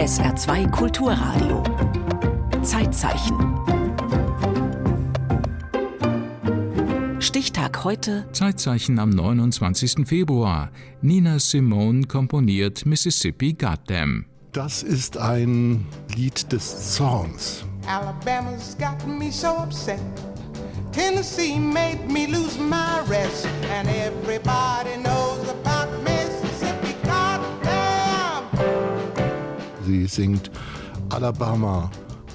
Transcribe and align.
SR2 0.00 0.70
Kulturradio. 0.70 1.62
Zeitzeichen. 2.62 3.36
Stichtag 7.20 7.84
heute. 7.84 8.24
Zeitzeichen 8.32 8.98
am 8.98 9.10
29. 9.10 10.06
Februar. 10.08 10.70
Nina 11.02 11.38
Simone 11.38 12.06
komponiert 12.06 12.86
Mississippi 12.86 13.52
Goddam. 13.52 14.24
Das 14.52 14.82
ist 14.82 15.18
ein 15.18 15.84
Lied 16.16 16.50
des 16.50 16.94
Zorns. 16.94 17.66
Alabama's 17.86 18.74
got 18.78 19.06
me 19.06 19.30
so 19.30 19.48
upset. 19.48 20.00
Tennessee 20.92 21.58
made 21.58 22.10
me 22.10 22.24
lose 22.24 22.58
my 22.58 23.02
rest. 23.06 23.46
And 23.70 23.86
everybody 23.86 24.96
knows 25.02 25.19
singt 30.10 30.50
Alabama 31.10 31.90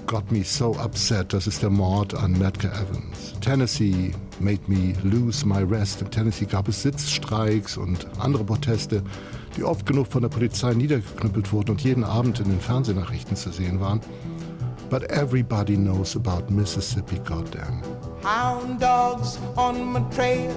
got 0.05 0.31
me 0.31 0.43
so 0.43 0.75
upset. 0.83 1.33
Das 1.33 1.47
ist 1.47 1.61
der 1.61 1.69
Mord 1.69 2.13
an 2.13 2.37
Medgar 2.37 2.71
Evans. 2.73 3.33
Tennessee 3.41 4.13
made 4.39 4.61
me 4.67 4.93
lose 5.03 5.45
my 5.45 5.63
rest. 5.63 6.01
In 6.01 6.11
Tennessee 6.11 6.45
gab 6.45 6.67
es 6.67 6.81
Sitzstreiks 6.81 7.77
und 7.77 8.07
andere 8.19 8.43
Proteste, 8.43 9.01
die 9.57 9.63
oft 9.63 9.85
genug 9.85 10.07
von 10.07 10.21
der 10.21 10.29
Polizei 10.29 10.73
niedergeknüppelt 10.73 11.51
wurden 11.51 11.71
und 11.71 11.81
jeden 11.81 12.03
Abend 12.03 12.39
in 12.39 12.49
den 12.49 12.59
Fernsehnachrichten 12.59 13.35
zu 13.35 13.51
sehen 13.51 13.79
waren. 13.79 13.99
But 14.89 15.03
everybody 15.09 15.75
knows 15.75 16.15
about 16.15 16.51
Mississippi, 16.51 17.19
goddamn. 17.25 17.81
Hound 18.23 18.81
dogs 18.81 19.39
on 19.55 19.93
my 19.93 20.01
trail. 20.15 20.53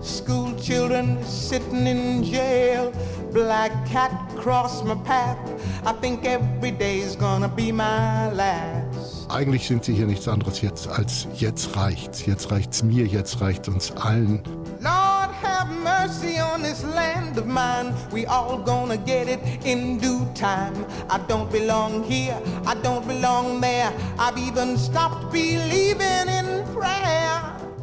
School 0.00 0.54
children 0.54 1.18
sitting 1.24 1.86
in 1.86 2.22
jail. 2.22 2.92
Black 3.32 3.72
cat 3.86 4.12
crossed 4.36 4.84
my 4.84 4.94
path. 5.04 5.38
I 5.84 5.92
think 5.92 6.24
every 6.24 6.70
day's 6.70 7.16
gonna 7.16 7.48
be 7.48 7.72
my 7.72 8.30
last. 8.32 9.26
Eigentlich 9.28 9.66
sind 9.66 9.84
sie 9.84 9.94
hier 9.94 10.06
nichts 10.06 10.26
anderes 10.28 10.62
jetzt 10.62 10.88
als 10.88 11.26
jetzt 11.34 11.76
reicht's. 11.76 12.24
Jetzt 12.26 12.50
reicht's 12.50 12.82
mir, 12.82 13.06
jetzt 13.06 13.40
reicht's 13.40 13.68
uns 13.68 13.92
allen. 13.96 14.40
Lord 14.80 15.30
have 15.42 15.68
mercy 15.82 16.40
on 16.40 16.62
this 16.62 16.84
land 16.84 17.36
of 17.36 17.46
mine. 17.46 17.92
We 18.12 18.26
all 18.26 18.58
gonna 18.58 18.96
get 18.96 19.28
it 19.28 19.40
in 19.64 19.98
due 19.98 20.24
time. 20.34 20.86
I 21.10 21.18
don't 21.28 21.50
belong 21.50 22.04
here, 22.04 22.40
I 22.64 22.74
don't 22.82 23.06
belong 23.06 23.60
there. 23.60 23.92
I've 24.18 24.38
even 24.38 24.78
stopped 24.78 25.32
believing 25.32 26.28
in. 26.28 26.47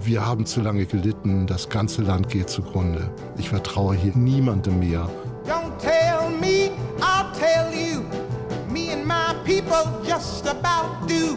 Wir 0.05 0.23
haben 0.23 0.45
zu 0.45 0.61
lange 0.61 0.85
gelitten, 0.85 1.47
das 1.47 1.67
ganze 1.67 2.03
Land 2.03 2.29
geht 2.29 2.47
zugrunde. 2.47 3.09
Ich 3.39 3.49
vertraue 3.49 3.95
hier 3.95 4.15
niemandem 4.15 4.77
mehr. 4.77 5.09
Don't 5.47 5.75
tell 5.79 6.29
me, 6.29 6.69
I'll 6.99 7.31
tell 7.33 7.73
you. 7.73 8.03
Me 8.71 8.93
and 8.93 9.03
my 9.03 9.33
people 9.43 9.83
just 10.07 10.47
about 10.47 11.07
do. 11.07 11.35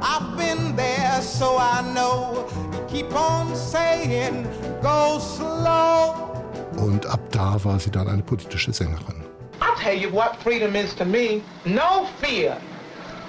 I've 0.00 0.38
been 0.38 0.74
there, 0.74 1.20
so 1.20 1.58
I 1.58 1.82
know. 1.92 2.46
Keep 2.88 3.14
on 3.14 3.54
saying, 3.54 4.46
go 4.80 5.18
slow. 5.18 6.14
Und 6.82 7.04
ab 7.04 7.20
da 7.30 7.62
war 7.62 7.78
sie 7.78 7.90
dann 7.90 8.08
eine 8.08 8.22
politische 8.22 8.72
Sängerin. 8.72 9.22
I'll 9.60 9.78
tell 9.78 9.94
you 9.94 10.10
what 10.10 10.34
freedom 10.42 10.74
is 10.74 10.94
to 10.94 11.04
me. 11.04 11.42
No 11.66 12.06
fear. 12.22 12.56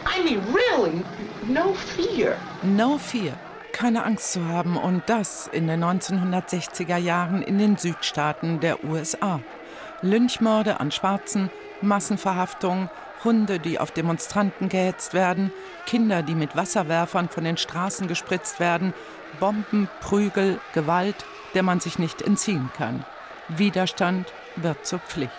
I 0.06 0.24
mean, 0.24 0.42
really, 0.54 1.04
no 1.50 1.74
fear. 1.74 2.38
No 2.64 2.98
Fear. 2.98 3.38
Keine 3.80 4.04
Angst 4.04 4.34
zu 4.34 4.46
haben 4.46 4.76
und 4.76 5.04
das 5.06 5.48
in 5.48 5.68
den 5.68 5.82
1960er 5.82 6.98
Jahren 6.98 7.42
in 7.42 7.58
den 7.58 7.78
Südstaaten 7.78 8.60
der 8.60 8.84
USA. 8.84 9.40
Lynchmorde 10.02 10.82
an 10.82 10.92
Schwarzen, 10.92 11.50
Massenverhaftungen, 11.82 12.90
Hunde, 13.24 13.58
die 13.58 13.80
auf 13.80 13.92
Demonstranten 13.92 14.68
gehetzt 14.68 15.14
werden, 15.14 15.54
Kinder, 15.86 16.24
die 16.24 16.36
mit 16.36 16.58
Wasserwerfern 16.58 17.30
von 17.30 17.46
den 17.46 17.56
Straßen 17.56 18.10
gespritzt 18.10 18.60
werden, 18.60 18.94
Bomben, 19.40 19.88
Prügel, 20.02 20.60
Gewalt, 20.74 21.24
der 21.54 21.64
man 21.64 21.80
sich 21.80 22.00
nicht 22.00 22.22
entziehen 22.22 22.70
kann. 22.76 23.06
Widerstand 23.48 24.28
wird 24.58 24.86
zur 24.86 25.00
Pflicht. 25.00 25.32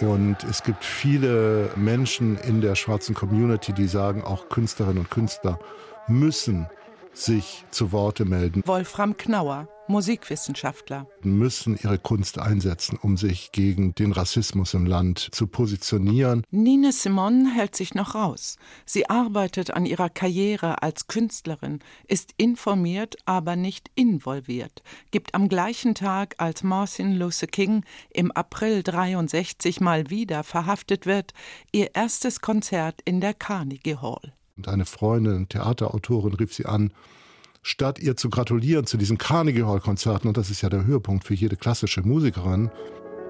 Und 0.00 0.42
es 0.42 0.64
gibt 0.64 0.84
viele 0.84 1.70
Menschen 1.76 2.38
in 2.38 2.60
der 2.60 2.74
schwarzen 2.74 3.14
Community, 3.14 3.72
die 3.72 3.86
sagen, 3.86 4.24
auch 4.24 4.48
Künstlerinnen 4.48 4.98
und 4.98 5.10
Künstler 5.12 5.60
müssen 6.08 6.68
sich 7.14 7.64
zu 7.70 7.92
Worte 7.92 8.24
melden, 8.24 8.62
Wolfram 8.66 9.16
Knauer, 9.16 9.68
Musikwissenschaftler. 9.86 11.06
müssen 11.22 11.78
ihre 11.82 11.98
Kunst 11.98 12.38
einsetzen, 12.38 12.98
um 13.00 13.16
sich 13.16 13.52
gegen 13.52 13.94
den 13.94 14.12
Rassismus 14.12 14.74
im 14.74 14.86
Land 14.86 15.28
zu 15.32 15.46
positionieren. 15.46 16.42
Nina 16.50 16.90
Simone 16.90 17.52
hält 17.54 17.76
sich 17.76 17.94
noch 17.94 18.14
raus. 18.14 18.56
Sie 18.86 19.08
arbeitet 19.08 19.72
an 19.72 19.86
ihrer 19.86 20.08
Karriere 20.08 20.82
als 20.82 21.06
Künstlerin, 21.06 21.80
ist 22.08 22.32
informiert, 22.36 23.16
aber 23.26 23.56
nicht 23.56 23.90
involviert, 23.94 24.82
gibt 25.10 25.34
am 25.34 25.48
gleichen 25.48 25.94
Tag, 25.94 26.34
als 26.38 26.62
Martin 26.62 27.12
Luther 27.12 27.46
King 27.46 27.84
im 28.10 28.32
April 28.32 28.82
63 28.82 29.80
mal 29.80 30.10
wieder 30.10 30.44
verhaftet 30.44 31.06
wird, 31.06 31.32
ihr 31.72 31.94
erstes 31.94 32.40
Konzert 32.40 33.00
in 33.04 33.20
der 33.20 33.34
Carnegie 33.34 33.96
Hall. 33.96 34.32
Und 34.56 34.68
eine 34.68 34.84
Freundin, 34.84 35.48
Theaterautorin, 35.48 36.34
rief 36.34 36.54
sie 36.54 36.66
an, 36.66 36.92
statt 37.62 37.98
ihr 37.98 38.16
zu 38.16 38.30
gratulieren 38.30 38.86
zu 38.86 38.96
diesen 38.96 39.18
Carnegie 39.18 39.64
Hall 39.64 39.80
Konzerten, 39.80 40.28
und 40.28 40.36
das 40.36 40.50
ist 40.50 40.62
ja 40.62 40.68
der 40.68 40.86
Höhepunkt 40.86 41.24
für 41.24 41.34
jede 41.34 41.56
klassische 41.56 42.02
Musikerin, 42.02 42.70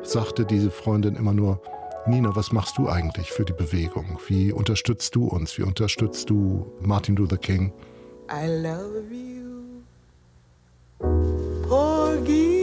sagte 0.03 0.45
diese 0.45 0.71
Freundin 0.71 1.17
immer 1.17 1.33
nur, 1.33 1.63
Nina, 2.07 2.37
was 2.37 2.53
machst 2.53 2.77
du 2.77 2.91
eigentlich 2.91 3.31
für 3.31 3.47
die 3.47 3.55
Bewegung? 3.55 4.19
Wie 4.27 4.53
unterstützt 4.53 5.15
du 5.15 5.27
uns? 5.27 5.57
Wie 5.57 5.63
unterstützt 5.63 6.29
du 6.29 6.71
Martin 6.81 7.17
Luther 7.17 7.39
King? 7.39 7.73
I 8.31 8.47
love 8.47 9.05
you. 9.11 9.83
Porgy, 11.67 12.54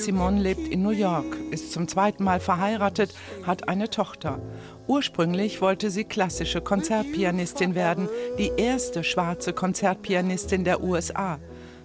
Nina 0.00 0.18
Simone 0.18 0.40
lebt 0.40 0.68
in 0.68 0.82
New 0.82 0.90
York, 0.90 1.36
ist 1.50 1.72
zum 1.72 1.86
zweiten 1.86 2.24
Mal 2.24 2.40
verheiratet, 2.40 3.12
hat 3.44 3.68
eine 3.68 3.90
Tochter. 3.90 4.40
Ursprünglich 4.86 5.60
wollte 5.60 5.90
sie 5.90 6.04
klassische 6.04 6.62
Konzertpianistin 6.62 7.74
werden, 7.74 8.08
die 8.38 8.50
erste 8.56 9.04
schwarze 9.04 9.52
Konzertpianistin 9.52 10.64
der 10.64 10.82
USA. 10.82 11.38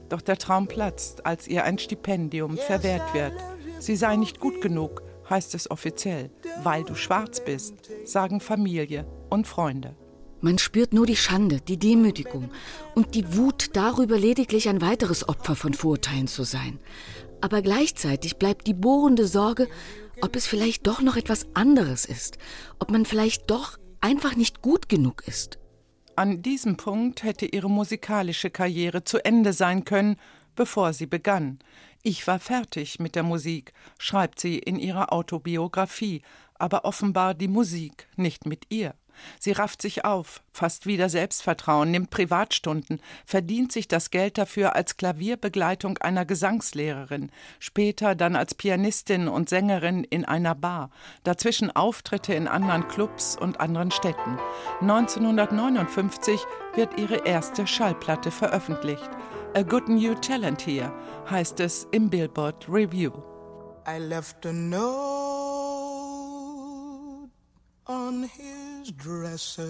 Doch 0.08 0.22
der 0.22 0.38
Traum 0.38 0.68
platzt, 0.68 1.26
als 1.26 1.48
ihr 1.48 1.66
ein 1.66 1.78
Stipendium 1.78 2.58
verwehrt 2.58 3.14
wird. 3.14 3.34
Sie 3.80 3.98
sei 3.98 4.16
nicht 4.16 4.40
gut 4.40 4.62
genug, 4.62 5.02
heißt 5.30 5.53
es 5.53 5.70
offiziell, 5.70 6.30
weil 6.64 6.86
du 6.86 6.96
schwarz 6.96 7.44
bist, 7.44 7.76
sagen 8.06 8.40
Familie 8.40 9.06
und 9.30 9.46
Freunde. 9.46 9.96
Man 10.46 10.59
spürt 10.59 10.94
nur 10.94 11.08
die 11.08 11.16
Schande, 11.16 11.59
die 11.59 11.78
Demütigung 11.78 12.52
und 12.94 13.16
die 13.16 13.36
Wut 13.36 13.70
darüber, 13.74 14.18
lediglich 14.20 14.70
ein 14.70 14.80
weiteres 14.80 15.28
Opfer 15.28 15.56
von 15.56 15.74
Vorurteilen 15.74 16.28
zu 16.28 16.44
sein. 16.44 16.78
Aber 17.46 17.62
gleichzeitig 17.62 18.38
bleibt 18.38 18.66
die 18.66 18.74
bohrende 18.74 19.28
Sorge, 19.28 19.68
ob 20.24 20.36
es 20.36 20.48
vielleicht 20.48 20.88
doch 20.88 21.00
noch 21.04 21.16
etwas 21.16 21.46
anderes 21.54 22.04
ist, 22.06 22.40
ob 22.80 22.90
man 22.90 23.06
vielleicht 23.06 23.52
doch 23.52 23.78
einfach 24.02 24.36
nicht 24.36 24.64
gut 24.64 24.90
genug 24.90 25.22
ist. 25.28 25.60
An 26.16 26.42
diesem 26.42 26.76
Punkt 26.76 27.22
hätte 27.22 27.46
ihre 27.46 27.70
musikalische 27.70 28.50
Karriere 28.50 29.04
zu 29.04 29.24
Ende 29.24 29.54
sein 29.54 29.86
können, 29.86 30.16
bevor 30.56 30.92
sie 30.92 31.06
begann. 31.06 31.60
Ich 32.02 32.26
war 32.26 32.40
fertig 32.40 32.98
mit 32.98 33.14
der 33.14 33.22
Musik, 33.22 33.74
schreibt 34.00 34.40
sie 34.40 34.58
in 34.58 34.80
ihrer 34.80 35.14
Autobiografie, 35.14 36.24
aber 36.56 36.84
offenbar 36.84 37.36
die 37.36 37.48
Musik 37.48 38.08
nicht 38.16 38.48
mit 38.48 38.66
ihr. 38.70 38.96
Sie 39.40 39.52
rafft 39.52 39.82
sich 39.82 40.06
auf, 40.06 40.41
fasst 40.52 40.85
wieder 40.85 41.09
Selbstvertrauen, 41.09 41.91
nimmt 41.91 42.09
Privatstunden, 42.09 43.00
verdient 43.26 43.72
sich 43.72 43.88
das 43.88 44.12
Geld 44.12 44.38
dafür 44.38 44.76
als 44.76 44.97
Klavierbegleitung 44.97 45.97
einer 46.00 46.26
Gesangslehrerin, 46.26 47.32
später 47.59 48.16
dann 48.16 48.35
als 48.35 48.56
Pianistin 48.56 49.28
und 49.28 49.50
Sängerin 49.50 50.03
in 50.03 50.26
einer 50.26 50.56
Bar, 50.56 50.90
dazwischen 51.23 51.76
Auftritte 51.76 52.34
in 52.34 52.47
anderen 52.47 52.88
Clubs 52.88 53.38
und 53.40 53.59
anderen 53.59 53.91
Städten. 53.91 54.40
1959 54.82 56.40
wird 56.76 56.97
ihre 57.00 57.26
erste 57.26 57.67
Schallplatte 57.67 58.32
veröffentlicht. 58.32 59.09
A 59.56 59.62
Good 59.62 59.88
New 59.88 60.16
Talent 60.16 60.66
Here 60.67 60.91
heißt 61.29 61.62
es 61.62 61.88
im 61.91 62.09
Billboard 62.09 62.67
Review. 62.67 63.14
I 63.88 64.00
left 64.00 64.46
a 64.46 64.52
note 64.52 64.85
on 67.88 68.23
his 68.23 68.54
dresser 68.91 69.64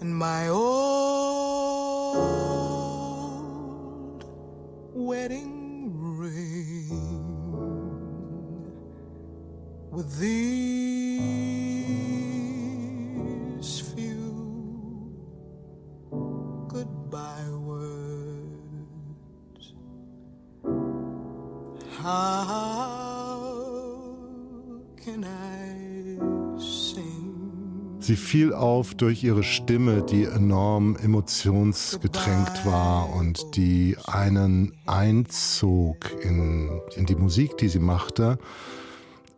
and 0.00 0.16
my 0.16 0.48
old 0.48 0.72
wedding 4.94 6.18
ring. 6.18 7.12
with 9.90 10.18
these 10.18 10.91
Sie 28.12 28.16
fiel 28.16 28.52
auf 28.52 28.94
durch 28.94 29.24
ihre 29.24 29.42
Stimme, 29.42 30.02
die 30.02 30.24
enorm 30.24 30.96
emotionsgetränkt 30.96 32.66
war 32.66 33.08
und 33.08 33.56
die 33.56 33.96
einen 34.06 34.76
einzog 34.84 35.96
in, 36.22 36.82
in 36.94 37.06
die 37.06 37.14
Musik, 37.14 37.56
die 37.56 37.68
sie 37.68 37.78
machte 37.78 38.38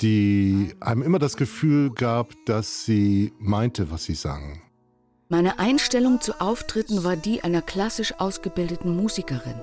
die 0.01 0.75
einem 0.81 1.03
immer 1.03 1.21
das 1.21 1.37
Gefühl 1.37 1.91
gab, 1.91 2.33
dass 2.47 2.85
sie 2.85 3.33
meinte, 3.39 3.93
was 3.93 4.03
sie 4.05 4.17
sang. 4.17 4.61
Meine 5.29 5.61
Einstellung 5.61 6.21
zu 6.21 6.41
Auftritten 6.41 7.05
war 7.05 7.15
die 7.15 7.45
einer 7.45 7.63
klassisch 7.63 8.13
ausgebildeten 8.19 8.97
Musikerin. 8.97 9.63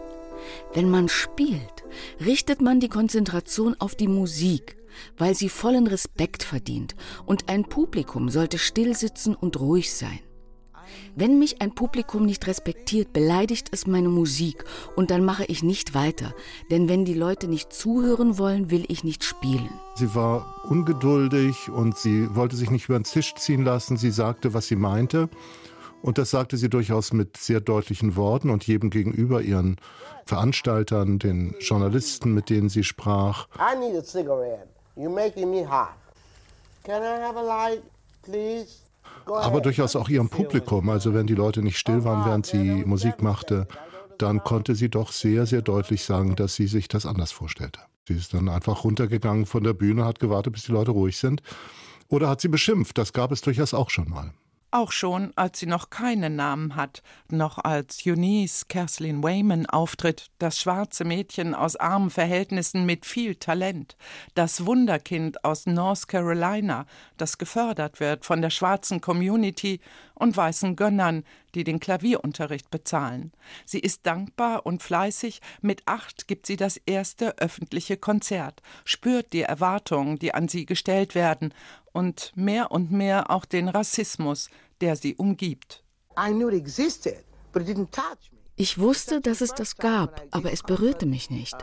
Wenn 0.74 0.90
man 0.90 1.10
spielt, 1.10 1.84
richtet 2.26 2.62
man 2.62 2.80
die 2.80 2.88
Konzentration 2.88 3.76
auf 3.78 3.94
die 3.94 4.08
Musik, 4.08 4.78
weil 5.18 5.36
sie 5.36 5.50
vollen 5.50 5.88
Respekt 5.88 6.44
verdient, 6.44 6.96
und 7.26 7.50
ein 7.50 7.64
Publikum 7.64 8.30
sollte 8.30 8.58
still 8.58 8.96
sitzen 8.96 9.36
und 9.36 9.60
ruhig 9.60 9.94
sein. 9.94 10.20
Wenn 11.16 11.40
mich 11.40 11.62
ein 11.62 11.74
Publikum 11.76 12.26
nicht 12.26 12.48
respektiert, 12.48 13.14
beleidigt 13.14 13.70
es 13.72 13.88
meine 13.88 14.10
Musik 14.10 14.64
und 14.96 15.12
dann 15.12 15.26
mache 15.26 15.46
ich 15.46 15.64
nicht 15.64 15.94
weiter. 15.94 16.34
Denn 16.70 16.90
wenn 16.90 17.06
die 17.06 17.14
Leute 17.14 17.48
nicht 17.48 17.74
zuhören 17.74 18.38
wollen, 18.38 18.72
will 18.72 18.86
ich 18.88 19.04
nicht 19.04 19.24
spielen. 19.24 19.70
Sie 19.96 20.14
war 20.16 20.66
ungeduldig 20.70 21.70
und 21.70 21.98
sie 21.98 22.34
wollte 22.36 22.56
sich 22.56 22.72
nicht 22.72 22.90
über 22.90 23.00
den 23.00 23.04
Tisch 23.04 23.34
ziehen 23.36 23.64
lassen. 23.64 23.98
Sie 23.98 24.12
sagte, 24.12 24.54
was 24.54 24.68
sie 24.68 24.76
meinte. 24.76 25.30
Und 26.02 26.18
das 26.18 26.32
sagte 26.32 26.58
sie 26.58 26.70
durchaus 26.70 27.14
mit 27.14 27.38
sehr 27.38 27.62
deutlichen 27.62 28.16
Worten 28.16 28.50
und 28.50 28.66
jedem 28.66 28.90
gegenüber 28.90 29.42
ihren 29.42 29.78
Veranstaltern, 30.26 31.20
den 31.20 31.56
Journalisten, 31.60 32.34
mit 32.34 32.50
denen 32.50 32.70
sie 32.70 32.84
sprach. 32.84 33.48
I 33.56 33.78
need 33.78 33.96
a 33.96 34.04
cigarette. 34.04 34.68
You're 34.96 35.10
making 35.10 35.50
me 35.50 35.64
hot. 35.64 35.94
Can 36.84 37.02
I 37.02 37.22
have 37.22 37.38
a 37.38 37.42
light, 37.42 37.84
please? 38.24 38.82
aber 39.26 39.62
durchaus 39.62 39.96
auch 39.96 40.10
ihrem 40.10 40.30
Publikum. 40.30 40.90
Also 40.90 41.14
wenn 41.14 41.28
die 41.28 41.36
Leute 41.36 41.62
nicht 41.62 41.78
still 41.78 42.04
waren, 42.04 42.26
während 42.26 42.46
sie 42.46 42.84
Musik 42.86 43.22
machte, 43.22 43.68
dann 44.18 44.44
konnte 44.44 44.76
sie 44.76 44.90
doch 44.90 45.12
sehr, 45.12 45.46
sehr 45.46 45.62
deutlich 45.62 46.04
sagen, 46.04 46.36
dass 46.36 46.56
sie 46.56 46.68
sich 46.68 46.88
das 46.88 47.06
anders 47.06 47.32
vorstellte. 47.32 47.80
Sie 48.08 48.16
ist 48.16 48.34
dann 48.34 48.50
einfach 48.50 48.84
runtergegangen 48.84 49.46
von 49.46 49.64
der 49.64 49.74
Bühne, 49.74 50.06
hat 50.06 50.20
gewartet, 50.20 50.54
bis 50.54 50.64
die 50.64 50.72
Leute 50.72 50.92
ruhig 50.92 51.18
sind. 51.18 51.42
Oder 52.08 52.30
hat 52.30 52.42
sie 52.42 52.50
beschimpft. 52.50 52.98
Das 52.98 53.14
gab 53.14 53.32
es 53.32 53.42
durchaus 53.42 53.74
auch 53.74 53.90
schon 53.90 54.10
mal 54.10 54.34
auch 54.72 54.92
schon 54.92 55.32
als 55.36 55.60
sie 55.60 55.66
noch 55.66 55.90
keinen 55.90 56.36
Namen 56.36 56.76
hat, 56.76 57.04
noch 57.30 57.58
als 57.58 58.06
Eunice 58.06 58.68
Kerslin 58.68 59.22
Wayman 59.22 59.66
auftritt, 59.66 60.32
das 60.40 60.60
schwarze 60.60 61.04
Mädchen 61.04 61.54
aus 61.54 61.76
armen 61.76 62.10
Verhältnissen 62.10 62.86
mit 62.86 63.06
viel 63.06 63.36
Talent, 63.36 63.96
das 64.34 64.66
Wunderkind 64.66 65.44
aus 65.44 65.66
North 65.66 66.08
Carolina, 66.08 66.86
das 67.18 67.38
gefördert 67.38 68.00
wird 68.00 68.26
von 68.26 68.42
der 68.42 68.50
schwarzen 68.50 69.02
Community 69.02 69.80
und 70.16 70.38
weißen 70.38 70.76
Gönnern, 70.76 71.24
die 71.56 71.64
den 71.64 71.80
Klavierunterricht 71.80 72.70
bezahlen. 72.70 73.32
Sie 73.66 73.80
ist 73.80 74.06
dankbar 74.06 74.66
und 74.66 74.84
fleißig, 74.84 75.42
mit 75.62 75.82
acht 75.86 76.28
gibt 76.28 76.46
sie 76.46 76.56
das 76.56 76.78
erste 76.78 77.38
öffentliche 77.40 77.98
Konzert, 77.98 78.62
spürt 78.86 79.34
die 79.34 79.42
Erwartungen, 79.42 80.18
die 80.20 80.34
an 80.34 80.48
sie 80.48 80.66
gestellt 80.66 81.16
werden, 81.16 81.54
und 81.94 82.32
mehr 82.36 82.72
und 82.72 82.92
mehr 82.92 83.32
auch 83.32 83.46
den 83.46 83.68
Rassismus, 83.68 84.50
der 84.82 84.96
sie 84.96 85.16
umgibt. 85.16 85.84
Ich 88.62 88.78
wusste, 88.78 89.22
dass 89.22 89.42
es 89.42 89.54
das 89.54 89.78
gab, 89.78 90.22
aber 90.30 90.52
es 90.52 90.62
berührte 90.62 91.06
mich 91.06 91.32
nicht. 91.32 91.56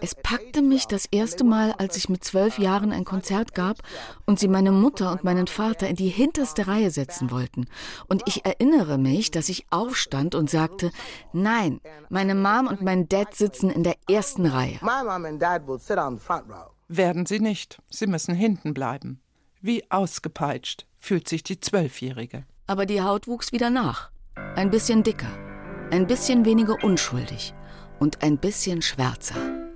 Es 0.00 0.14
packte 0.14 0.62
mich 0.62 0.86
das 0.86 1.06
erste 1.06 1.42
Mal, 1.42 1.72
als 1.72 1.96
ich 1.96 2.08
mit 2.08 2.22
zwölf 2.22 2.58
Jahren 2.58 2.92
ein 2.92 3.04
Konzert 3.04 3.54
gab 3.54 3.78
und 4.24 4.38
sie 4.38 4.46
meine 4.46 4.70
Mutter 4.70 5.10
und 5.10 5.24
meinen 5.24 5.46
Vater 5.46 5.88
in 5.88 5.96
die 5.96 6.08
hinterste 6.08 6.68
Reihe 6.68 6.90
setzen 6.90 7.30
wollten. 7.30 7.66
Und 8.06 8.22
ich 8.26 8.44
erinnere 8.44 8.98
mich, 8.98 9.30
dass 9.30 9.48
ich 9.48 9.66
aufstand 9.70 10.34
und 10.34 10.48
sagte, 10.48 10.92
nein, 11.32 11.80
meine 12.08 12.34
Mom 12.34 12.68
und 12.68 12.82
mein 12.82 13.08
Dad 13.08 13.34
sitzen 13.34 13.70
in 13.70 13.82
der 13.82 13.96
ersten 14.08 14.46
Reihe. 14.46 14.78
Werden 16.86 17.26
sie 17.26 17.40
nicht. 17.40 17.82
Sie 17.90 18.06
müssen 18.06 18.34
hinten 18.34 18.74
bleiben. 18.74 19.20
Wie 19.60 19.90
ausgepeitscht 19.90 20.86
fühlt 20.98 21.28
sich 21.28 21.42
die 21.42 21.58
Zwölfjährige. 21.58 22.44
Aber 22.66 22.86
die 22.86 23.02
Haut 23.02 23.26
wuchs 23.26 23.50
wieder 23.50 23.70
nach. 23.70 24.10
Ein 24.54 24.70
bisschen 24.70 25.02
dicker, 25.02 25.36
ein 25.90 26.06
bisschen 26.06 26.44
weniger 26.44 26.84
unschuldig 26.84 27.54
und 27.98 28.22
ein 28.22 28.38
bisschen 28.38 28.82
schwärzer. 28.82 29.67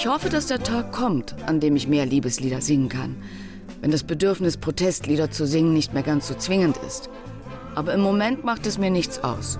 Ich 0.00 0.06
hoffe, 0.06 0.30
dass 0.30 0.46
der 0.46 0.62
Tag 0.62 0.92
kommt, 0.92 1.34
an 1.44 1.60
dem 1.60 1.76
ich 1.76 1.86
mehr 1.86 2.06
Liebeslieder 2.06 2.62
singen 2.62 2.88
kann. 2.88 3.16
Wenn 3.82 3.90
das 3.90 4.02
Bedürfnis, 4.02 4.56
Protestlieder 4.56 5.30
zu 5.30 5.46
singen, 5.46 5.74
nicht 5.74 5.92
mehr 5.92 6.02
ganz 6.02 6.26
so 6.26 6.32
zwingend 6.32 6.78
ist. 6.86 7.10
Aber 7.74 7.92
im 7.92 8.00
Moment 8.00 8.42
macht 8.42 8.64
es 8.64 8.78
mir 8.78 8.88
nichts 8.88 9.22
aus. 9.22 9.58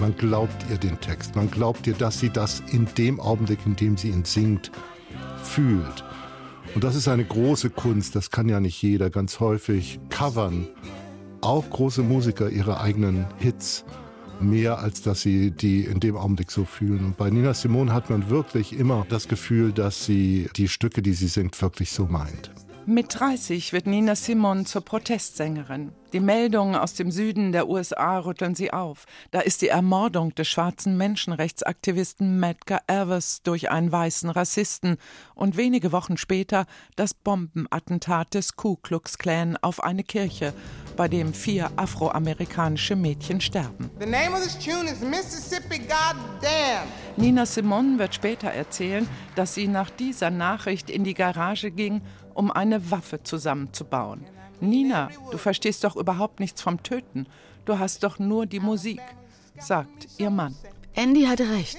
Man 0.00 0.16
glaubt 0.16 0.64
ihr 0.70 0.78
den 0.78 0.98
Text, 0.98 1.36
man 1.36 1.50
glaubt 1.50 1.86
ihr, 1.86 1.92
dass 1.92 2.18
sie 2.18 2.30
das 2.30 2.62
in 2.72 2.88
dem 2.96 3.20
Augenblick, 3.20 3.58
in 3.66 3.76
dem 3.76 3.98
sie 3.98 4.08
ihn 4.08 4.24
singt, 4.24 4.70
fühlt. 5.50 6.04
Und 6.74 6.84
das 6.84 6.94
ist 6.94 7.08
eine 7.08 7.24
große 7.24 7.70
Kunst, 7.70 8.14
das 8.14 8.30
kann 8.30 8.48
ja 8.48 8.60
nicht 8.60 8.80
jeder. 8.80 9.10
Ganz 9.10 9.40
häufig 9.40 9.98
covern 10.08 10.68
auch 11.40 11.68
große 11.68 12.02
Musiker 12.02 12.50
ihre 12.50 12.80
eigenen 12.80 13.26
Hits 13.38 13.84
mehr, 14.40 14.78
als 14.78 15.02
dass 15.02 15.22
sie 15.22 15.50
die 15.50 15.84
in 15.84 16.00
dem 16.00 16.16
Augenblick 16.16 16.50
so 16.50 16.64
fühlen. 16.64 17.04
Und 17.04 17.16
bei 17.16 17.30
Nina 17.30 17.54
Simone 17.54 17.92
hat 17.92 18.10
man 18.10 18.30
wirklich 18.30 18.78
immer 18.78 19.06
das 19.08 19.26
Gefühl, 19.26 19.72
dass 19.72 20.04
sie 20.04 20.48
die 20.56 20.68
Stücke, 20.68 21.02
die 21.02 21.12
sie 21.12 21.28
singt, 21.28 21.60
wirklich 21.60 21.90
so 21.90 22.06
meint. 22.06 22.50
Mit 22.90 23.20
30 23.20 23.72
wird 23.72 23.86
Nina 23.86 24.16
Simone 24.16 24.64
zur 24.64 24.84
Protestsängerin. 24.84 25.92
Die 26.12 26.18
Meldungen 26.18 26.74
aus 26.74 26.94
dem 26.94 27.12
Süden 27.12 27.52
der 27.52 27.68
USA 27.68 28.18
rütteln 28.18 28.56
sie 28.56 28.72
auf. 28.72 29.04
Da 29.30 29.38
ist 29.38 29.62
die 29.62 29.68
Ermordung 29.68 30.34
des 30.34 30.48
schwarzen 30.48 30.96
Menschenrechtsaktivisten 30.96 32.40
Medgar 32.40 32.82
Evers 32.88 33.42
durch 33.44 33.70
einen 33.70 33.92
weißen 33.92 34.28
Rassisten 34.28 34.96
und 35.36 35.56
wenige 35.56 35.92
Wochen 35.92 36.16
später 36.16 36.66
das 36.96 37.14
Bombenattentat 37.14 38.34
des 38.34 38.56
Ku 38.56 38.74
Klux 38.74 39.18
Klan 39.18 39.56
auf 39.62 39.84
eine 39.84 40.02
Kirche, 40.02 40.52
bei 40.96 41.06
dem 41.06 41.32
vier 41.32 41.70
afroamerikanische 41.76 42.96
Mädchen 42.96 43.40
sterben. 43.40 43.88
Nina 47.16 47.46
Simone 47.46 47.98
wird 48.00 48.14
später 48.16 48.48
erzählen, 48.48 49.08
dass 49.36 49.54
sie 49.54 49.68
nach 49.68 49.90
dieser 49.90 50.30
Nachricht 50.30 50.90
in 50.90 51.04
die 51.04 51.14
Garage 51.14 51.70
ging 51.70 52.02
um 52.40 52.50
eine 52.50 52.90
Waffe 52.90 53.22
zusammenzubauen. 53.22 54.24
Nina, 54.62 55.10
du 55.30 55.36
verstehst 55.36 55.84
doch 55.84 55.94
überhaupt 55.94 56.40
nichts 56.40 56.62
vom 56.62 56.82
Töten. 56.82 57.26
Du 57.66 57.78
hast 57.78 58.02
doch 58.02 58.18
nur 58.18 58.46
die 58.46 58.60
Musik, 58.60 59.02
sagt 59.58 60.08
ihr 60.16 60.30
Mann. 60.30 60.56
Andy 60.94 61.24
hatte 61.24 61.50
recht. 61.50 61.76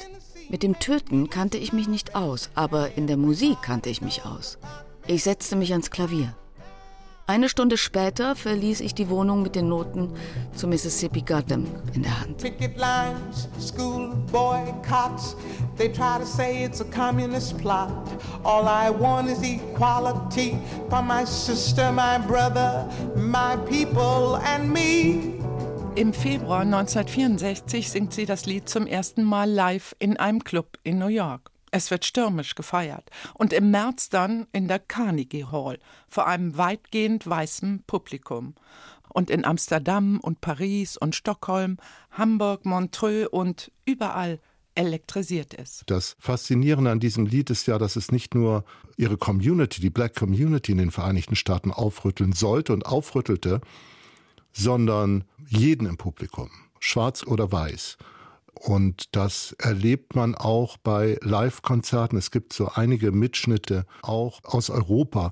Mit 0.50 0.62
dem 0.62 0.78
Töten 0.78 1.32
kannte 1.32 1.58
ich 1.58 1.74
mich 1.74 1.88
nicht 1.88 2.14
aus, 2.14 2.52
aber 2.54 2.96
in 2.96 3.08
der 3.08 3.18
Musik 3.18 3.60
kannte 3.64 3.90
ich 3.90 4.04
mich 4.04 4.24
aus. 4.24 4.60
Ich 5.08 5.24
setzte 5.24 5.56
mich 5.56 5.72
ans 5.72 5.90
Klavier. 5.90 6.36
Eine 7.32 7.48
Stunde 7.48 7.78
später 7.78 8.36
verließ 8.36 8.82
ich 8.82 8.94
die 8.94 9.08
Wohnung 9.08 9.42
mit 9.42 9.56
den 9.56 9.70
Noten 9.70 10.10
zu 10.54 10.68
Mississippi 10.68 11.22
Goddam 11.22 11.66
in 11.94 12.04
der 12.04 12.20
Hand. 12.20 12.40
Picket 12.40 12.76
lines, 12.76 13.48
school 13.58 14.14
boycotts, 14.34 15.38
they 15.78 15.88
try 15.88 16.20
to 16.20 16.26
say 16.26 16.66
it's 16.66 16.82
a 16.82 16.84
communist 16.84 17.58
plot. 17.58 17.90
All 18.44 18.66
I 18.68 18.90
want 18.90 19.30
is 19.30 19.42
equality 19.44 20.58
for 20.90 21.02
my 21.02 21.24
sister, 21.26 21.90
my 21.94 22.18
brother, 22.18 22.86
my 23.16 23.56
people 23.66 24.38
and 24.44 24.70
me. 24.70 25.40
Im 25.96 26.12
Februar 26.12 26.64
1964 26.64 27.90
singt 27.90 28.12
sie 28.12 28.26
das 28.26 28.46
Lied 28.46 28.68
zum 28.68 28.86
ersten 28.86 29.24
Mal 29.24 29.50
live 29.50 29.96
in 30.00 30.18
einem 30.18 30.44
Club 30.44 30.78
in 30.84 31.00
New 31.00 31.08
York. 31.08 31.50
Es 31.72 31.90
wird 31.90 32.06
stürmisch 32.06 32.56
gefeiert 32.56 33.10
und 33.34 33.54
im 33.54 33.72
März 33.72 34.10
dann 34.10 34.48
in 34.52 34.68
der 34.68 34.80
Carnegie 34.80 35.46
Hall 35.46 35.80
vor 36.10 36.28
einem 36.28 36.58
weitgehend 36.58 37.26
weißen 37.28 37.84
Publikum. 37.88 38.56
Und 39.14 39.30
in 39.30 39.44
Amsterdam 39.44 40.20
und 40.22 40.40
Paris 40.40 40.96
und 40.96 41.16
Stockholm, 41.16 41.78
Hamburg, 42.12 42.66
Montreux 42.66 43.28
und 43.30 43.72
überall 43.86 44.40
elektrisiert 44.76 45.54
es. 45.58 45.84
Das 45.86 46.16
Faszinierende 46.20 46.92
an 46.92 47.00
diesem 47.00 47.26
Lied 47.26 47.50
ist 47.50 47.68
ja, 47.68 47.78
dass 47.78 47.96
es 47.96 48.12
nicht 48.12 48.36
nur 48.36 48.64
ihre 48.98 49.18
Community, 49.18 49.82
die 49.82 49.90
Black 49.90 50.16
Community 50.16 50.72
in 50.72 50.78
den 50.78 50.92
Vereinigten 50.92 51.36
Staaten 51.36 51.72
aufrütteln 51.72 52.32
sollte 52.34 52.72
und 52.74 52.86
aufrüttelte, 52.86 53.62
sondern 54.54 55.26
jeden 55.48 55.88
im 55.88 55.98
Publikum, 55.98 56.50
schwarz 56.80 57.24
oder 57.24 57.52
weiß. 57.52 57.98
Und 58.54 59.16
das 59.16 59.54
erlebt 59.60 60.16
man 60.16 60.36
auch 60.36 60.78
bei 60.78 61.18
Live-Konzerten. 61.22 62.18
Es 62.18 62.32
gibt 62.32 62.54
so 62.54 62.70
einige 62.70 63.12
Mitschnitte 63.12 63.86
auch 64.02 64.44
aus 64.44 64.70
Europa, 64.70 65.32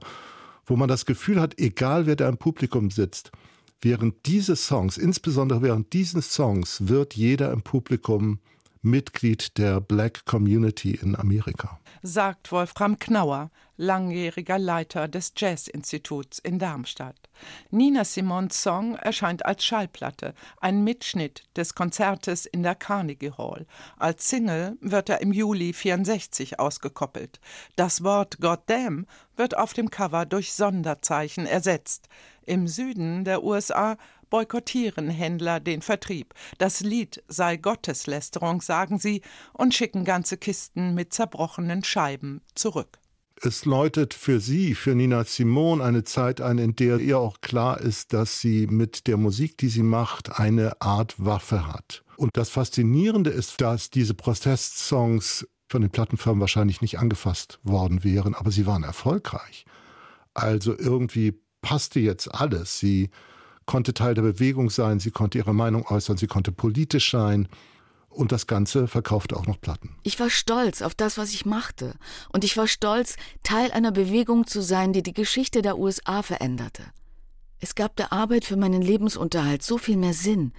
wo 0.66 0.76
man 0.76 0.90
das 0.90 1.06
Gefühl 1.06 1.40
hat, 1.40 1.60
egal 1.60 2.06
wer 2.06 2.16
da 2.16 2.28
im 2.28 2.38
Publikum 2.38 2.92
sitzt, 2.92 3.32
während 3.82 4.26
dieses 4.26 4.66
Songs, 4.66 4.98
insbesondere 4.98 5.62
während 5.62 5.94
diesen 5.94 6.22
Songs, 6.22 6.88
wird 6.88 7.16
jeder 7.16 7.52
im 7.52 7.62
Publikum 7.62 8.40
Mitglied 8.82 9.58
der 9.58 9.82
Black 9.82 10.26
Community 10.26 10.92
in 10.92 11.16
Amerika. 11.16 11.80
Sagt 12.02 12.52
Wolfram 12.52 12.98
Knauer, 12.98 13.52
langjähriger 13.78 14.58
Leiter 14.58 15.08
des 15.08 15.34
Jazz-Instituts 15.36 16.40
in 16.40 16.60
Darmstadt. 16.60 17.29
Nina 17.72 18.04
Simons 18.04 18.62
Song 18.62 18.96
erscheint 18.96 19.46
als 19.46 19.64
Schallplatte, 19.64 20.34
ein 20.60 20.84
Mitschnitt 20.84 21.44
des 21.56 21.76
Konzertes 21.76 22.46
in 22.46 22.64
der 22.64 22.76
Carnegie 22.76 23.32
Hall. 23.38 23.66
Als 23.98 24.30
Single 24.30 24.78
wird 24.82 25.10
er 25.10 25.22
im 25.22 25.34
Juli 25.34 25.74
64 25.74 26.60
ausgekoppelt. 26.60 27.40
Das 27.76 28.04
Wort 28.04 28.40
Goddamn 28.40 29.06
wird 29.36 29.58
auf 29.58 29.74
dem 29.74 29.90
Cover 29.90 30.26
durch 30.26 30.54
Sonderzeichen 30.54 31.46
ersetzt. 31.46 32.10
Im 32.46 32.68
Süden 32.68 33.26
der 33.26 33.44
USA 33.44 33.98
boykottieren 34.30 35.10
Händler 35.10 35.60
den 35.60 35.82
Vertrieb. 35.82 36.34
Das 36.58 36.82
Lied 36.82 37.24
sei 37.28 37.58
Gotteslästerung, 37.58 38.62
sagen 38.62 39.00
sie, 39.00 39.22
und 39.54 39.74
schicken 39.74 40.06
ganze 40.06 40.38
Kisten 40.38 40.94
mit 40.94 41.14
zerbrochenen 41.14 41.84
Scheiben 41.84 42.42
zurück. 42.56 42.99
Es 43.42 43.64
läutet 43.64 44.14
für 44.14 44.42
sie, 44.42 44.76
für 44.76 44.96
Nina 44.96 45.24
Simone, 45.24 45.82
eine 45.82 46.04
Zeit 46.04 46.42
ein, 46.42 46.58
in 46.58 46.76
der 46.76 47.00
ihr 47.00 47.20
auch 47.20 47.40
klar 47.40 47.80
ist, 47.80 48.12
dass 48.12 48.42
sie 48.42 48.68
mit 48.68 49.08
der 49.08 49.16
Musik, 49.16 49.58
die 49.58 49.70
sie 49.70 49.84
macht, 49.84 50.40
eine 50.40 50.82
Art 50.82 51.16
Waffe 51.24 51.66
hat. 51.66 52.04
Und 52.18 52.36
das 52.36 52.50
Faszinierende 52.50 53.30
ist, 53.30 53.62
dass 53.62 53.90
diese 53.90 54.14
Protestsongs 54.14 55.48
von 55.70 55.82
den 55.82 55.90
Plattenfirmen 55.90 56.42
wahrscheinlich 56.42 56.82
nicht 56.82 57.00
angefasst 57.00 57.60
worden 57.64 58.04
wären, 58.04 58.36
aber 58.36 58.52
sie 58.52 58.66
waren 58.66 58.84
erfolgreich. 58.84 59.66
Also 60.34 60.78
irgendwie 60.78 61.40
passte 61.62 62.02
jetzt 62.02 62.34
alles. 62.34 62.78
Sie 62.78 63.10
konnte 63.66 63.94
Teil 63.94 64.16
der 64.16 64.24
Bewegung 64.24 64.70
sein, 64.70 65.00
sie 65.00 65.12
konnte 65.12 65.38
ihre 65.38 65.54
Meinung 65.54 65.86
äußern, 65.88 66.18
sie 66.18 66.28
konnte 66.28 66.52
politisch 66.52 67.12
sein. 67.12 67.48
Und 68.10 68.32
das 68.32 68.48
Ganze 68.48 68.88
verkaufte 68.88 69.38
auch 69.38 69.46
noch 69.46 69.62
Platten. 69.62 69.96
Ich 70.04 70.20
war 70.20 70.30
stolz 70.30 70.82
auf 70.82 70.96
das, 70.96 71.18
was 71.18 71.32
ich 71.32 71.46
machte. 71.46 71.94
Und 72.34 72.44
ich 72.44 72.58
war 72.58 72.68
stolz, 72.68 73.16
Teil 73.44 73.72
einer 73.72 73.92
Bewegung 73.92 74.48
zu 74.48 74.62
sein, 74.62 74.94
die 74.94 75.04
die 75.04 75.14
Geschichte 75.14 75.62
der 75.62 75.78
USA 75.78 76.22
veränderte. 76.22 76.84
Es 77.60 77.76
gab 77.76 77.96
der 77.98 78.12
Arbeit 78.12 78.46
für 78.46 78.56
meinen 78.56 78.82
Lebensunterhalt 78.82 79.64
so 79.64 79.78
viel 79.78 79.98
mehr 79.98 80.14
Sinn, 80.14 80.54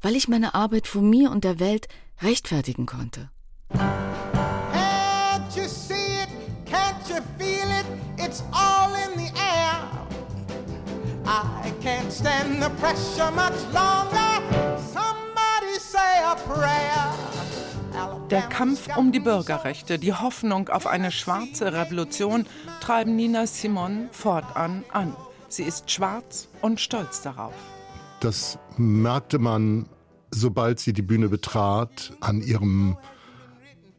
weil 0.00 0.16
ich 0.16 0.28
meine 0.28 0.54
Arbeit 0.54 0.86
vor 0.86 1.02
mir 1.02 1.30
und 1.30 1.44
der 1.44 1.58
Welt 1.58 1.88
rechtfertigen 2.22 2.86
konnte. 2.86 3.30
Can't 3.72 5.56
you 5.56 5.68
see 5.68 6.22
it? 6.22 6.28
Can't 6.64 7.08
you 7.08 7.20
feel 7.38 7.68
it? 7.70 7.86
It's 8.16 8.42
all 8.52 8.92
in 8.94 9.18
the 9.18 9.32
air. 9.38 9.82
I 11.26 11.72
can't 11.82 12.12
stand 12.12 12.62
the 12.62 12.70
pressure 12.80 13.30
much 13.32 13.60
longer. 13.74 14.25
Der 18.30 18.42
Kampf 18.42 18.88
um 18.96 19.12
die 19.12 19.20
Bürgerrechte, 19.20 19.98
die 19.98 20.12
Hoffnung 20.12 20.68
auf 20.68 20.86
eine 20.86 21.12
schwarze 21.12 21.72
Revolution 21.72 22.46
treiben 22.80 23.14
Nina 23.14 23.46
Simon 23.46 24.08
fortan 24.10 24.84
an. 24.92 25.14
Sie 25.48 25.62
ist 25.62 25.90
schwarz 25.90 26.48
und 26.60 26.80
stolz 26.80 27.22
darauf. 27.22 27.54
Das 28.20 28.58
merkte 28.76 29.38
man, 29.38 29.88
sobald 30.32 30.80
sie 30.80 30.92
die 30.92 31.02
Bühne 31.02 31.28
betrat, 31.28 32.14
an 32.20 32.42
ihrem 32.42 32.96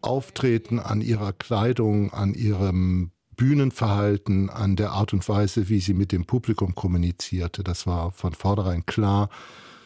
Auftreten, 0.01 0.79
an 0.79 1.01
ihrer 1.01 1.31
Kleidung, 1.33 2.11
an 2.11 2.33
ihrem 2.33 3.11
Bühnenverhalten, 3.37 4.49
an 4.49 4.75
der 4.75 4.91
Art 4.91 5.13
und 5.13 5.27
Weise, 5.29 5.69
wie 5.69 5.79
sie 5.79 5.93
mit 5.93 6.11
dem 6.11 6.25
Publikum 6.25 6.75
kommunizierte. 6.75 7.63
Das 7.63 7.87
war 7.87 8.11
von 8.11 8.33
vornherein 8.33 8.85
klar. 8.85 9.29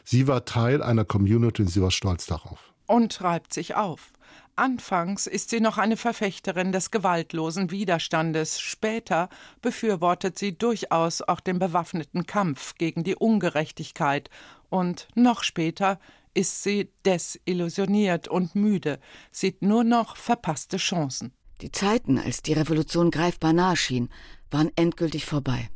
Sie 0.03 0.27
war 0.27 0.45
Teil 0.45 0.81
einer 0.81 1.05
Community 1.05 1.63
und 1.63 1.67
sie 1.69 1.81
war 1.81 1.91
stolz 1.91 2.25
darauf. 2.25 2.73
Und 2.87 3.21
reibt 3.21 3.53
sich 3.53 3.75
auf. 3.75 4.11
Anfangs 4.55 5.27
ist 5.27 5.49
sie 5.49 5.61
noch 5.61 5.77
eine 5.77 5.97
Verfechterin 5.97 6.71
des 6.71 6.91
gewaltlosen 6.91 7.71
Widerstandes, 7.71 8.59
später 8.59 9.29
befürwortet 9.61 10.37
sie 10.37 10.57
durchaus 10.57 11.21
auch 11.21 11.39
den 11.39 11.57
bewaffneten 11.57 12.25
Kampf 12.25 12.75
gegen 12.75 13.03
die 13.03 13.15
Ungerechtigkeit, 13.15 14.29
und 14.69 15.07
noch 15.15 15.43
später 15.43 15.99
ist 16.33 16.63
sie 16.63 16.91
desillusioniert 17.05 18.27
und 18.27 18.55
müde, 18.55 18.99
sieht 19.31 19.61
nur 19.61 19.83
noch 19.83 20.15
verpasste 20.15 20.77
Chancen. 20.77 21.33
Die 21.61 21.71
Zeiten, 21.71 22.17
als 22.17 22.41
die 22.41 22.53
Revolution 22.53 23.11
greifbar 23.11 23.53
nahe 23.53 23.75
schien, 23.75 24.09
waren 24.49 24.71
endgültig 24.75 25.25
vorbei. 25.25 25.69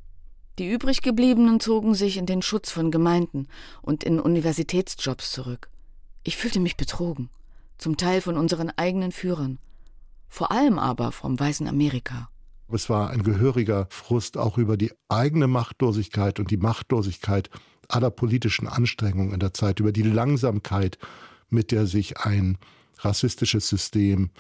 Die 0.57 0.71
übriggebliebenen 0.71 1.59
zogen 1.59 1.95
sich 1.95 2.17
in 2.17 2.25
den 2.25 2.41
Schutz 2.41 2.71
von 2.71 2.89
Gemeinden 2.89 3.47
und 3.81 4.03
in 4.03 4.19
Universitätsjobs 4.19 5.31
zurück. 5.31 5.69
Ich 6.23 6.37
fühlte 6.37 6.61
mich 6.61 6.77
betrogen, 6.77 7.29
zum 7.77 7.97
Teil 7.97 8.21
von 8.21 8.37
unseren 8.37 8.71
eigenen 8.77 9.11
Führern, 9.11 9.59
vor 10.29 10.51
allem 10.51 10.79
aber 10.79 11.11
vom 11.11 11.37
weißen 11.37 11.67
Amerika. 11.67 12.29
Es 12.71 12.89
war 12.89 13.09
ein 13.09 13.23
gehöriger 13.23 13.87
Frust 13.89 14.37
auch 14.37 14.57
über 14.57 14.77
die 14.77 14.91
eigene 15.09 15.47
Machtlosigkeit 15.47 16.39
und 16.39 16.51
die 16.51 16.57
Machtlosigkeit 16.57 17.49
aller 17.89 18.09
politischen 18.09 18.67
Anstrengungen 18.67 19.33
in 19.33 19.39
der 19.39 19.53
Zeit, 19.53 19.79
über 19.79 19.91
die 19.91 20.03
Langsamkeit, 20.03 20.97
mit 21.49 21.71
der 21.71 21.85
sich 21.85 22.17
ein 22.19 22.57
rassistisches 22.99 23.67
System 23.67 24.31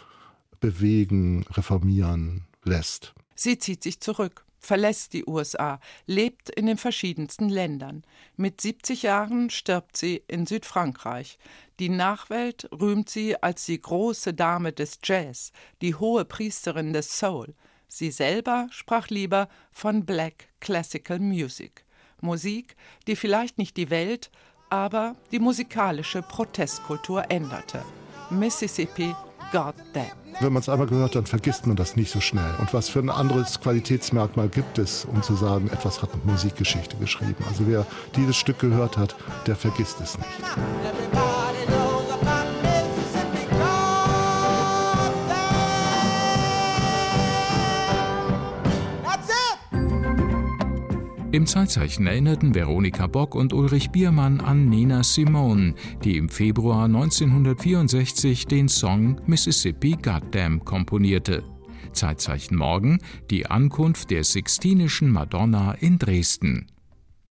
bewegen, 0.59 1.45
reformieren 1.51 2.47
lässt. 2.63 3.13
Sie 3.35 3.57
zieht 3.59 3.83
sich 3.83 3.99
zurück, 3.99 4.44
verlässt 4.65 5.13
die 5.13 5.25
USA, 5.25 5.79
lebt 6.05 6.49
in 6.49 6.65
den 6.65 6.77
verschiedensten 6.77 7.49
Ländern. 7.49 8.03
Mit 8.35 8.61
70 8.61 9.03
Jahren 9.03 9.49
stirbt 9.49 9.97
sie 9.97 10.23
in 10.27 10.45
Südfrankreich. 10.45 11.37
Die 11.79 11.89
Nachwelt 11.89 12.69
rühmt 12.71 13.09
sie 13.09 13.41
als 13.41 13.65
die 13.65 13.79
große 13.79 14.33
Dame 14.33 14.73
des 14.73 14.99
Jazz, 15.03 15.51
die 15.81 15.95
hohe 15.95 16.25
Priesterin 16.25 16.93
des 16.93 17.17
Soul. 17.17 17.53
Sie 17.87 18.11
selber 18.11 18.67
sprach 18.71 19.09
lieber 19.09 19.47
von 19.71 20.05
Black 20.05 20.49
Classical 20.59 21.19
Music. 21.19 21.85
Musik, 22.21 22.75
die 23.07 23.15
vielleicht 23.15 23.57
nicht 23.57 23.77
die 23.77 23.89
Welt, 23.89 24.31
aber 24.69 25.15
die 25.31 25.39
musikalische 25.39 26.21
Protestkultur 26.21 27.29
änderte. 27.29 27.83
Mississippi 28.29 29.15
Goddamn. 29.51 30.24
Wenn 30.41 30.51
man 30.51 30.61
es 30.61 30.67
einmal 30.69 30.87
gehört, 30.87 31.15
dann 31.15 31.25
vergisst 31.25 31.65
man 31.65 31.77
das 31.77 31.95
nicht 31.95 32.11
so 32.11 32.19
schnell. 32.19 32.55
Und 32.59 32.73
was 32.73 32.89
für 32.89 32.99
ein 32.99 33.09
anderes 33.09 33.61
Qualitätsmerkmal 33.61 34.49
gibt 34.49 34.77
es, 34.77 35.05
um 35.05 35.23
zu 35.23 35.35
sagen, 35.35 35.69
etwas 35.71 36.01
hat 36.01 36.09
Musikgeschichte 36.25 36.97
geschrieben? 36.97 37.43
Also 37.47 37.65
wer 37.67 37.85
dieses 38.15 38.35
Stück 38.35 38.59
gehört 38.59 38.97
hat, 38.97 39.15
der 39.47 39.55
vergisst 39.55 40.01
es 40.01 40.17
nicht. 40.17 41.04
Im 51.35 51.45
Zeitzeichen 51.45 52.07
erinnerten 52.07 52.55
Veronika 52.55 53.07
Bock 53.07 53.35
und 53.35 53.51
Ulrich 53.51 53.89
Biermann 53.89 54.39
an 54.39 54.69
Nina 54.69 55.03
Simone, 55.03 55.75
die 56.01 56.15
im 56.15 56.29
Februar 56.29 56.85
1964 56.85 58.45
den 58.45 58.69
Song 58.69 59.19
Mississippi 59.25 59.97
Goddamn 60.01 60.63
komponierte. 60.63 61.43
Zeitzeichen 61.91 62.55
morgen 62.55 62.99
die 63.29 63.47
Ankunft 63.47 64.11
der 64.11 64.23
Sixtinischen 64.23 65.09
Madonna 65.11 65.73
in 65.73 65.99
Dresden. 65.99 66.67